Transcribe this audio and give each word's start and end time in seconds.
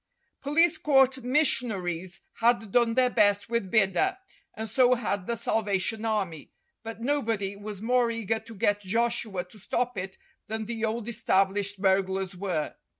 Police 0.41 0.79
court 0.79 1.21
mission 1.23 1.71
aries 1.71 2.21
had 2.39 2.71
done 2.71 2.95
their 2.95 3.11
best 3.11 3.49
with 3.51 3.69
Bidder, 3.69 4.17
and 4.55 4.67
so 4.67 4.95
had 4.95 5.27
the 5.27 5.35
Salvation 5.35 6.05
Army, 6.05 6.49
but 6.81 7.01
nobody 7.01 7.55
was 7.55 7.83
more 7.83 8.09
eager 8.09 8.39
to 8.39 8.55
get 8.55 8.81
Joshua 8.81 9.43
to 9.43 9.59
stop 9.59 9.99
it 9.99 10.17
than 10.47 10.65
the 10.65 10.83
old 10.85 11.07
established 11.07 11.79
burglars 11.79 12.35
were. 12.35 12.73